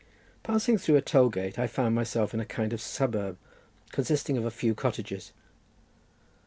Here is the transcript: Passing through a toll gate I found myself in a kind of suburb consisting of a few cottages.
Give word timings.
Passing 0.41 0.79
through 0.79 0.95
a 0.95 1.01
toll 1.03 1.29
gate 1.29 1.59
I 1.59 1.67
found 1.67 1.93
myself 1.93 2.33
in 2.33 2.39
a 2.39 2.43
kind 2.45 2.73
of 2.73 2.81
suburb 2.81 3.37
consisting 3.91 4.35
of 4.35 4.45
a 4.45 4.49
few 4.49 4.73
cottages. 4.73 5.31